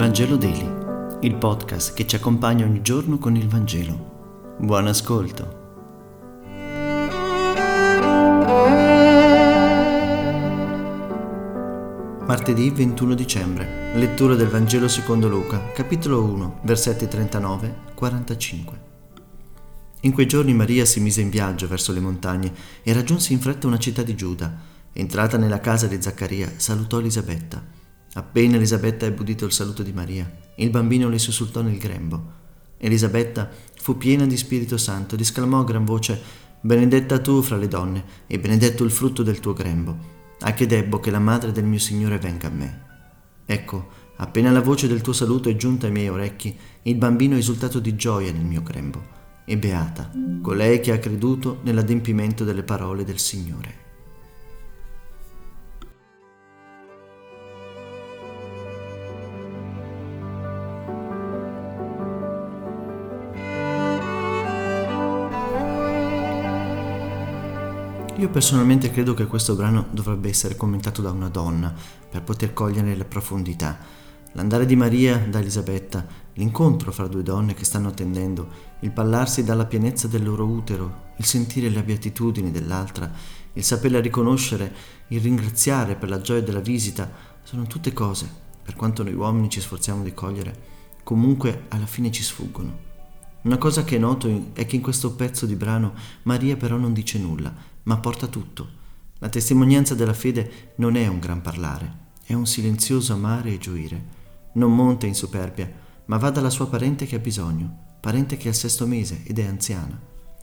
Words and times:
Vangelo 0.00 0.36
Daily, 0.38 1.26
il 1.26 1.34
podcast 1.34 1.92
che 1.92 2.06
ci 2.06 2.16
accompagna 2.16 2.64
ogni 2.64 2.80
giorno 2.80 3.18
con 3.18 3.36
il 3.36 3.46
Vangelo. 3.46 4.56
Buon 4.58 4.86
ascolto. 4.86 5.58
Martedì 12.26 12.70
21 12.70 13.12
dicembre. 13.12 13.92
Lettura 13.94 14.36
del 14.36 14.48
Vangelo 14.48 14.88
secondo 14.88 15.28
Luca, 15.28 15.70
capitolo 15.72 16.22
1, 16.22 16.60
versetti 16.62 17.04
39-45. 17.04 18.58
In 20.00 20.12
quei 20.12 20.26
giorni 20.26 20.54
Maria 20.54 20.86
si 20.86 21.00
mise 21.00 21.20
in 21.20 21.28
viaggio 21.28 21.68
verso 21.68 21.92
le 21.92 22.00
montagne 22.00 22.50
e 22.82 22.94
raggiunse 22.94 23.34
in 23.34 23.40
fretta 23.40 23.66
una 23.66 23.78
città 23.78 24.02
di 24.02 24.14
Giuda. 24.14 24.50
Entrata 24.94 25.36
nella 25.36 25.60
casa 25.60 25.86
di 25.86 26.00
Zaccaria, 26.00 26.54
salutò 26.56 27.00
Elisabetta. 27.00 27.78
Appena 28.14 28.56
Elisabetta 28.56 29.06
ebbe 29.06 29.20
udito 29.20 29.44
il 29.44 29.52
saluto 29.52 29.82
di 29.82 29.92
Maria, 29.92 30.28
il 30.56 30.70
bambino 30.70 31.08
le 31.08 31.18
sussultò 31.18 31.62
nel 31.62 31.78
grembo. 31.78 32.38
Elisabetta 32.78 33.48
fu 33.76 33.96
piena 33.96 34.26
di 34.26 34.36
Spirito 34.36 34.76
Santo 34.76 35.14
ed 35.14 35.20
esclamò 35.20 35.60
a 35.60 35.64
gran 35.64 35.84
voce 35.84 36.48
Benedetta 36.62 37.20
tu 37.20 37.40
fra 37.40 37.56
le 37.56 37.68
donne 37.68 38.04
e 38.26 38.38
benedetto 38.38 38.84
il 38.84 38.90
frutto 38.90 39.22
del 39.22 39.40
tuo 39.40 39.54
grembo. 39.54 39.96
A 40.40 40.52
che 40.52 40.66
debbo 40.66 41.00
che 41.00 41.10
la 41.10 41.18
madre 41.18 41.52
del 41.52 41.64
mio 41.64 41.78
Signore 41.78 42.18
venga 42.18 42.48
a 42.48 42.50
me. 42.50 42.82
Ecco, 43.46 43.88
appena 44.16 44.50
la 44.50 44.60
voce 44.60 44.86
del 44.86 45.00
tuo 45.00 45.14
saluto 45.14 45.48
è 45.48 45.56
giunta 45.56 45.86
ai 45.86 45.92
miei 45.92 46.08
orecchi, 46.08 46.54
il 46.82 46.96
bambino 46.96 47.34
ha 47.34 47.38
esultato 47.38 47.78
di 47.78 47.96
gioia 47.96 48.30
nel 48.32 48.44
mio 48.44 48.62
grembo. 48.62 49.18
E 49.46 49.56
beata, 49.56 50.10
colei 50.42 50.80
che 50.80 50.92
ha 50.92 50.98
creduto 50.98 51.60
nell'adempimento 51.62 52.44
delle 52.44 52.62
parole 52.62 53.04
del 53.04 53.18
Signore. 53.18 53.89
Io 68.20 68.28
personalmente 68.28 68.90
credo 68.90 69.14
che 69.14 69.26
questo 69.26 69.54
brano 69.54 69.86
dovrebbe 69.92 70.28
essere 70.28 70.54
commentato 70.54 71.00
da 71.00 71.10
una 71.10 71.30
donna 71.30 71.72
per 72.10 72.20
poter 72.20 72.52
cogliere 72.52 72.94
le 72.94 73.06
profondità. 73.06 73.78
L'andare 74.32 74.66
di 74.66 74.76
Maria 74.76 75.16
da 75.16 75.38
Elisabetta, 75.38 76.06
l'incontro 76.34 76.92
fra 76.92 77.06
due 77.06 77.22
donne 77.22 77.54
che 77.54 77.64
stanno 77.64 77.88
attendendo, 77.88 78.48
il 78.80 78.90
parlarsi 78.90 79.42
dalla 79.42 79.64
pienezza 79.64 80.06
del 80.06 80.22
loro 80.22 80.44
utero, 80.44 81.12
il 81.16 81.24
sentire 81.24 81.70
le 81.70 81.82
beatitudini 81.82 82.50
dell'altra, 82.50 83.10
il 83.54 83.64
saperla 83.64 84.02
riconoscere, 84.02 84.70
il 85.08 85.20
ringraziare 85.22 85.94
per 85.94 86.10
la 86.10 86.20
gioia 86.20 86.42
della 86.42 86.60
visita, 86.60 87.10
sono 87.42 87.66
tutte 87.66 87.94
cose, 87.94 88.30
per 88.62 88.76
quanto 88.76 89.02
noi 89.02 89.14
uomini 89.14 89.48
ci 89.48 89.62
sforziamo 89.62 90.02
di 90.02 90.12
cogliere, 90.12 90.58
comunque 91.04 91.64
alla 91.68 91.86
fine 91.86 92.10
ci 92.10 92.22
sfuggono. 92.22 92.88
Una 93.42 93.56
cosa 93.56 93.82
che 93.82 93.96
noto 93.96 94.50
è 94.52 94.66
che 94.66 94.76
in 94.76 94.82
questo 94.82 95.14
pezzo 95.14 95.46
di 95.46 95.56
brano 95.56 95.94
Maria 96.24 96.58
però 96.58 96.76
non 96.76 96.92
dice 96.92 97.18
nulla, 97.18 97.69
ma 97.84 97.98
porta 97.98 98.26
tutto. 98.26 98.78
La 99.18 99.28
testimonianza 99.28 99.94
della 99.94 100.14
fede 100.14 100.72
non 100.76 100.96
è 100.96 101.06
un 101.06 101.18
gran 101.18 101.40
parlare, 101.42 102.08
è 102.24 102.32
un 102.32 102.46
silenzioso 102.46 103.12
amare 103.12 103.52
e 103.52 103.58
gioire. 103.58 104.18
Non 104.52 104.74
monta 104.74 105.06
in 105.06 105.14
superbia, 105.14 105.70
ma 106.06 106.16
va 106.16 106.30
dalla 106.30 106.50
sua 106.50 106.68
parente 106.68 107.06
che 107.06 107.16
ha 107.16 107.20
bisogno, 107.20 107.96
parente 108.00 108.36
che 108.36 108.44
è 108.44 108.48
al 108.48 108.54
sesto 108.54 108.86
mese 108.86 109.22
ed 109.24 109.38
è 109.38 109.46
anziana. 109.46 110.00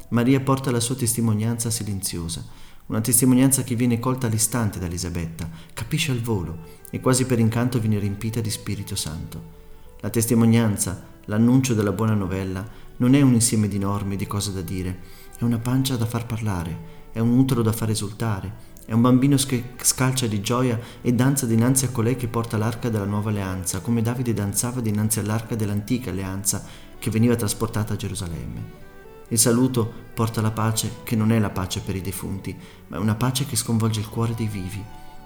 Maria 0.09 0.39
porta 0.39 0.71
la 0.71 0.79
sua 0.79 0.95
testimonianza 0.95 1.69
silenziosa, 1.69 2.45
una 2.87 3.01
testimonianza 3.01 3.63
che 3.63 3.75
viene 3.75 3.99
colta 3.99 4.27
all'istante 4.27 4.79
da 4.79 4.85
Elisabetta, 4.85 5.49
capisce 5.73 6.11
al 6.11 6.21
volo 6.21 6.59
e 6.89 7.01
quasi 7.01 7.25
per 7.25 7.39
incanto 7.39 7.79
viene 7.79 7.99
riempita 7.99 8.39
di 8.39 8.49
Spirito 8.49 8.95
Santo. 8.95 9.55
La 9.99 10.09
testimonianza, 10.09 11.03
l'annuncio 11.25 11.73
della 11.73 11.91
buona 11.91 12.13
novella, 12.13 12.65
non 12.97 13.13
è 13.13 13.21
un 13.21 13.33
insieme 13.33 13.67
di 13.67 13.77
norme 13.77 14.15
di 14.15 14.25
cose 14.25 14.53
da 14.53 14.61
dire, 14.61 14.99
è 15.37 15.43
una 15.43 15.59
pancia 15.59 15.95
da 15.95 16.07
far 16.07 16.25
parlare, 16.25 16.95
è 17.11 17.19
un 17.19 17.37
utero 17.37 17.61
da 17.61 17.71
far 17.71 17.91
esultare, 17.91 18.75
è 18.85 18.93
un 18.93 19.01
bambino 19.01 19.35
che 19.35 19.73
scalcia 19.81 20.25
di 20.25 20.41
gioia 20.41 20.79
e 21.01 21.13
danza 21.13 21.45
dinanzi 21.45 21.85
a 21.85 21.89
colei 21.89 22.15
che 22.15 22.27
porta 22.27 22.57
l'arca 22.57 22.89
della 22.89 23.05
nuova 23.05 23.29
alleanza, 23.29 23.81
come 23.81 24.01
Davide 24.01 24.33
danzava 24.33 24.81
dinanzi 24.81 25.19
all'arca 25.19 25.55
dell'antica 25.55 26.09
alleanza 26.09 26.63
che 26.97 27.11
veniva 27.11 27.35
trasportata 27.35 27.93
a 27.93 27.97
Gerusalemme. 27.97 28.85
Il 29.27 29.37
saluto 29.37 29.91
porta 30.13 30.41
la 30.41 30.51
pace 30.51 30.97
che 31.03 31.15
non 31.15 31.31
è 31.31 31.37
la 31.37 31.49
pace 31.49 31.81
per 31.81 31.95
i 31.95 32.01
defunti, 32.01 32.57
ma 32.87 32.97
è 32.97 32.99
una 32.99 33.15
pace 33.15 33.45
che 33.45 33.57
sconvolge 33.57 33.99
il 33.99 34.09
cuore 34.09 34.33
dei 34.33 34.47
vivi. 34.47 34.83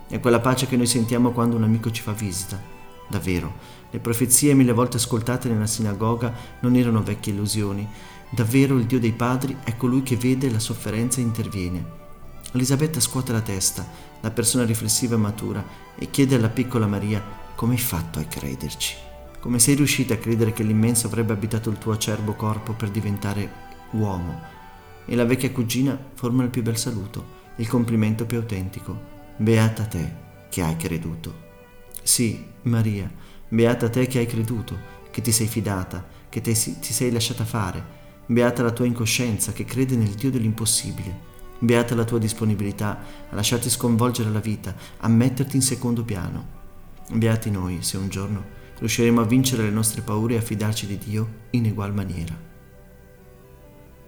È 0.08 0.20
quella 0.20 0.40
pace 0.40 0.66
che 0.66 0.76
noi 0.76 0.88
sentiamo 0.88 1.32
quando 1.32 1.56
un 1.56 1.64
amico 1.64 1.90
ci 1.92 2.02
fa 2.02 2.12
visita. 2.12 2.60
Davvero, 3.08 3.54
le 3.92 4.00
profezie 4.00 4.54
mille 4.56 4.74
volte 4.74 4.98
ascoltate 4.98 5.50
nella 5.50 5.68
sinagoga 5.68 6.34
non 6.62 6.76
erano 6.76 7.04
vecchie 7.04 7.32
illusioni, 7.32 7.88
Davvero 8.34 8.78
il 8.78 8.86
Dio 8.86 8.98
dei 8.98 9.12
padri 9.12 9.58
è 9.62 9.76
colui 9.76 10.04
che 10.04 10.16
vede 10.16 10.50
la 10.50 10.60
sofferenza 10.60 11.20
e 11.20 11.24
interviene. 11.24 11.86
Elisabetta 12.54 13.02
scuote 13.02 13.34
la 13.34 13.42
testa, 13.42 13.86
la 14.22 14.32
persona 14.32 14.64
riflessiva 14.64 15.16
e 15.16 15.20
matura, 15.20 15.64
e 15.98 16.10
chiede 16.10 16.36
alla 16.36 16.48
piccola 16.48 16.88
Maria 16.88 17.22
come 17.56 17.74
hai 17.74 17.80
fatto 17.80 18.20
a 18.20 18.24
crederci? 18.24 18.96
Come 19.42 19.60
sei 19.60 19.76
riuscita 19.76 20.14
a 20.14 20.18
credere 20.18 20.54
che 20.54 20.64
l'immenso 20.64 21.08
avrebbe 21.08 21.34
abitato 21.34 21.70
il 21.70 21.78
tuo 21.78 21.92
acerbo 21.92 22.34
corpo 22.34 22.72
per 22.72 22.90
diventare 22.90 23.52
uomo? 23.92 24.40
E 25.06 25.14
la 25.14 25.26
vecchia 25.26 25.52
cugina 25.52 26.00
forma 26.14 26.44
il 26.44 26.50
più 26.50 26.62
bel 26.62 26.78
saluto, 26.78 27.40
il 27.58 27.68
complimento 27.68 28.26
più 28.26 28.38
autentico. 28.38 28.98
Beata 29.36 29.84
te 29.84 30.14
che 30.50 30.64
hai 30.64 30.78
creduto. 30.78 31.50
Sì, 32.02 32.46
Maria, 32.64 33.12
beata 33.50 33.90
te 33.90 34.08
che 34.08 34.20
hai 34.20 34.26
creduto, 34.26 34.78
che 35.12 35.22
ti 35.22 35.34
sei 35.34 35.48
fidata, 35.48 36.08
che 36.30 36.40
ti 36.40 36.56
sei 36.56 37.12
lasciata 37.12 37.44
fare, 37.44 38.00
Beata 38.26 38.64
la 38.64 38.72
tua 38.72 38.86
incoscienza 38.86 39.52
che 39.52 39.66
crede 39.66 39.96
nel 39.96 40.10
Dio 40.10 40.32
dell'impossibile. 40.32 41.30
Beata 41.60 41.96
la 41.96 42.06
tua 42.06 42.18
disponibilità 42.18 43.00
a 43.30 43.36
lasciarti 43.36 43.70
sconvolgere 43.70 44.30
la 44.30 44.40
vita, 44.40 44.76
a 44.98 45.08
metterti 45.08 45.56
in 45.56 45.62
secondo 45.62 46.04
piano. 46.04 46.60
Beati 47.12 47.52
noi 47.52 47.82
se 47.82 47.98
un 47.98 48.10
giorno 48.10 48.60
riusciremo 48.80 49.22
a 49.22 49.26
vincere 49.26 49.64
le 49.64 49.70
nostre 49.70 50.02
paure 50.02 50.36
e 50.36 50.38
a 50.38 50.42
fidarci 50.42 50.88
di 50.88 50.98
Dio 50.98 51.28
in 51.52 51.66
egual 51.66 51.94
maniera. 51.94 52.50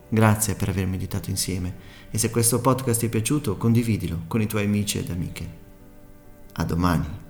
Grazie 0.10 0.56
per 0.56 0.70
aver 0.70 0.88
meditato 0.88 1.30
insieme 1.30 1.76
e 2.10 2.18
se 2.18 2.30
questo 2.30 2.62
podcast 2.62 3.00
ti 3.00 3.08
è 3.08 3.10
piaciuto 3.10 3.58
condividilo 3.58 4.24
con 4.28 4.42
i 4.42 4.48
tuoi 4.48 4.66
amici 4.66 5.00
ed 5.00 5.10
amiche. 5.10 5.62
A 6.54 6.64
domani. 6.64 7.23